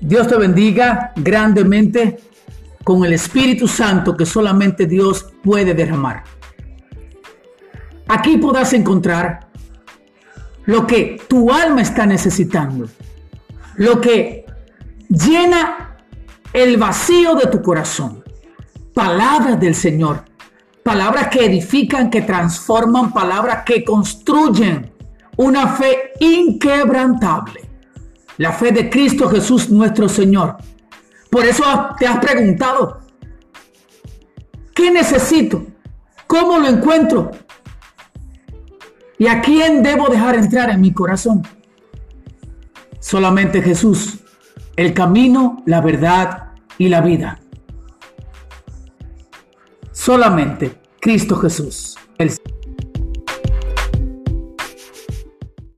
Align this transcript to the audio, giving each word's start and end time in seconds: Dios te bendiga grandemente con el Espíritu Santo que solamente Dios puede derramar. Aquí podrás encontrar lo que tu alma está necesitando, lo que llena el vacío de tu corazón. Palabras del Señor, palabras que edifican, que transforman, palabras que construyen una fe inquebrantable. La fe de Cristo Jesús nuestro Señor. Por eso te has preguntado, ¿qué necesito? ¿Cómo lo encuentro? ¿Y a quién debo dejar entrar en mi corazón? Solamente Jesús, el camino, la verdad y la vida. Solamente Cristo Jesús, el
Dios 0.00 0.28
te 0.28 0.36
bendiga 0.36 1.12
grandemente 1.16 2.18
con 2.84 3.04
el 3.04 3.14
Espíritu 3.14 3.66
Santo 3.66 4.16
que 4.16 4.26
solamente 4.26 4.86
Dios 4.86 5.26
puede 5.42 5.74
derramar. 5.74 6.22
Aquí 8.08 8.36
podrás 8.36 8.72
encontrar 8.72 9.48
lo 10.66 10.86
que 10.86 11.20
tu 11.28 11.50
alma 11.50 11.82
está 11.82 12.06
necesitando, 12.06 12.88
lo 13.76 14.00
que 14.00 14.44
llena 15.08 15.96
el 16.52 16.76
vacío 16.76 17.34
de 17.34 17.46
tu 17.46 17.62
corazón. 17.62 18.22
Palabras 18.94 19.58
del 19.58 19.74
Señor, 19.74 20.24
palabras 20.82 21.28
que 21.28 21.44
edifican, 21.44 22.08
que 22.10 22.22
transforman, 22.22 23.12
palabras 23.12 23.64
que 23.64 23.84
construyen 23.84 24.92
una 25.36 25.68
fe 25.68 26.12
inquebrantable. 26.20 27.65
La 28.38 28.52
fe 28.52 28.72
de 28.72 28.90
Cristo 28.90 29.28
Jesús 29.28 29.70
nuestro 29.70 30.08
Señor. 30.08 30.56
Por 31.30 31.44
eso 31.44 31.64
te 31.98 32.06
has 32.06 32.18
preguntado, 32.18 33.00
¿qué 34.74 34.90
necesito? 34.90 35.66
¿Cómo 36.26 36.58
lo 36.58 36.68
encuentro? 36.68 37.30
¿Y 39.18 39.26
a 39.26 39.40
quién 39.40 39.82
debo 39.82 40.08
dejar 40.08 40.34
entrar 40.34 40.70
en 40.70 40.80
mi 40.80 40.92
corazón? 40.92 41.42
Solamente 43.00 43.62
Jesús, 43.62 44.18
el 44.76 44.92
camino, 44.92 45.62
la 45.66 45.80
verdad 45.80 46.48
y 46.76 46.88
la 46.88 47.00
vida. 47.00 47.40
Solamente 49.92 50.80
Cristo 51.00 51.36
Jesús, 51.36 51.96
el 52.18 52.30